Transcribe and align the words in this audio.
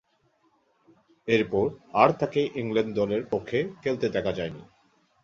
এরপর 1.27 1.65
আর 1.93 2.09
তাকে 2.19 2.41
ইংল্যান্ড 2.55 2.91
দলের 2.95 3.21
পক্ষে 3.31 3.59
খেলতে 3.83 4.07
দেখা 4.09 4.31
যায়নি। 4.31 4.61